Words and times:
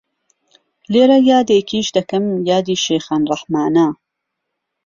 لێرە 0.91 1.17
یادێکیش 1.31 1.87
دەکەم 1.97 2.25
یادی 2.49 2.81
شێخان 2.85 3.21
ڕەحمانە 3.29 3.87